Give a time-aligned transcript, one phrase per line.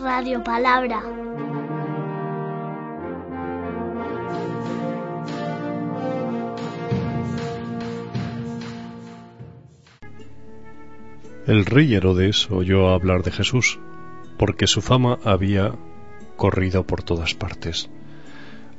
[0.00, 1.02] Radio Palabra.
[11.46, 13.78] El rey Herodes oyó hablar de Jesús,
[14.38, 15.74] porque su fama había
[16.36, 17.90] corrido por todas partes.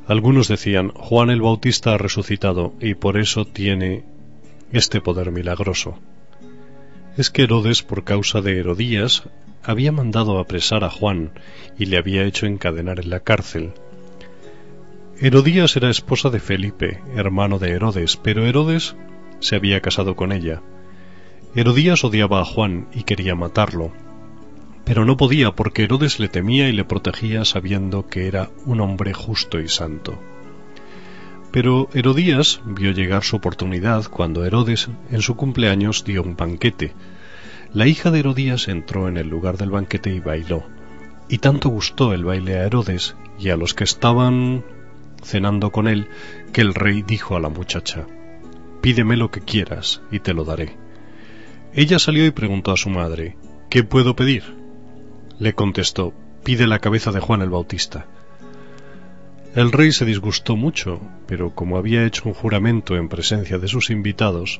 [0.07, 4.03] Algunos decían, Juan el Bautista ha resucitado y por eso tiene
[4.71, 5.99] este poder milagroso.
[7.15, 9.23] Es que Herodes, por causa de Herodías,
[9.63, 11.31] había mandado apresar a Juan
[11.77, 13.73] y le había hecho encadenar en la cárcel.
[15.19, 18.95] Herodías era esposa de Felipe, hermano de Herodes, pero Herodes
[19.39, 20.61] se había casado con ella.
[21.55, 23.91] Herodías odiaba a Juan y quería matarlo,
[24.85, 29.13] pero no podía porque Herodes le temía y le protegía sabiendo que era un hombre
[29.13, 30.19] justo y santo.
[31.51, 36.93] Pero Herodías vio llegar su oportunidad cuando Herodes en su cumpleaños dio un banquete.
[37.73, 40.65] La hija de Herodías entró en el lugar del banquete y bailó.
[41.29, 44.65] Y tanto gustó el baile a Herodes y a los que estaban
[45.23, 46.09] cenando con él
[46.51, 48.05] que el rey dijo a la muchacha,
[48.81, 50.75] Pídeme lo que quieras y te lo daré.
[51.73, 53.37] Ella salió y preguntó a su madre,
[53.69, 54.43] ¿Qué puedo pedir?
[55.39, 58.05] Le contestó, Pide la cabeza de Juan el Bautista.
[59.55, 63.91] El rey se disgustó mucho, pero como había hecho un juramento en presencia de sus
[63.91, 64.59] invitados,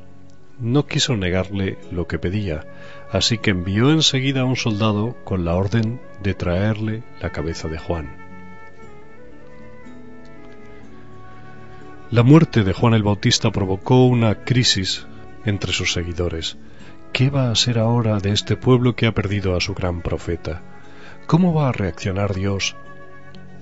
[0.61, 2.65] no quiso negarle lo que pedía,
[3.11, 7.77] así que envió enseguida a un soldado con la orden de traerle la cabeza de
[7.77, 8.15] Juan.
[12.11, 15.07] La muerte de Juan el Bautista provocó una crisis
[15.45, 16.57] entre sus seguidores.
[17.11, 20.61] ¿Qué va a ser ahora de este pueblo que ha perdido a su gran profeta?
[21.27, 22.75] ¿Cómo va a reaccionar Dios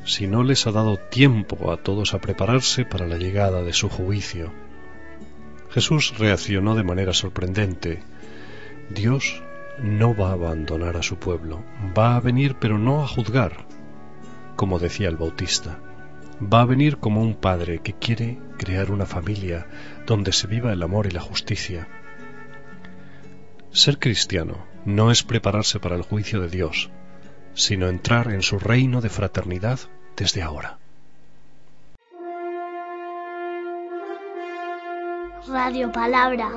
[0.10, 3.90] si no les ha dado tiempo a todos a prepararse para la llegada de su
[3.90, 4.52] juicio.
[5.72, 8.02] Jesús reaccionó de manera sorprendente.
[8.90, 9.44] Dios
[9.82, 11.64] no va a abandonar a su pueblo,
[11.98, 13.66] va a venir pero no a juzgar,
[14.56, 15.80] como decía el Bautista.
[16.42, 19.68] Va a venir como un padre que quiere crear una familia
[20.06, 21.88] donde se viva el amor y la justicia.
[23.72, 26.90] Ser cristiano no es prepararse para el juicio de Dios,
[27.54, 29.80] sino entrar en su reino de fraternidad
[30.16, 30.79] desde ahora.
[35.50, 36.48] Radio Palabra.